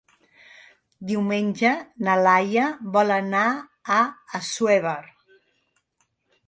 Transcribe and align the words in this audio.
Diumenge 1.11 1.73
na 2.07 2.15
Laia 2.29 2.65
vol 2.97 3.15
anar 3.19 3.45
a 3.99 4.01
Assuévar. 4.41 5.01